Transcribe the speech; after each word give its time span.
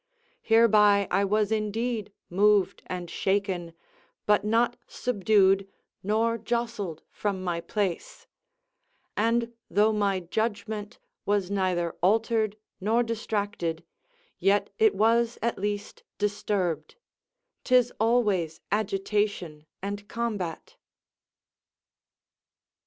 Hereby 0.41 1.07
I 1.11 1.23
was 1.23 1.51
indeed 1.51 2.11
moved 2.27 2.81
and 2.87 3.07
shaken, 3.07 3.75
but 4.25 4.43
not 4.43 4.75
subdued 4.87 5.67
nor 6.01 6.39
jostled 6.39 7.03
from 7.11 7.43
my 7.43 7.61
place; 7.61 8.25
and 9.15 9.53
though 9.69 9.93
my 9.93 10.21
judgment 10.21 10.97
was 11.23 11.51
neither 11.51 11.95
altered 12.01 12.57
nor 12.79 13.03
distracted, 13.03 13.83
yet 14.39 14.71
it 14.79 14.95
was 14.95 15.37
at 15.39 15.59
least 15.59 16.01
disturbed: 16.17 16.95
'tis 17.63 17.93
always 17.99 18.59
agitation 18.71 19.67
and 19.83 20.07
combat. 20.07 20.77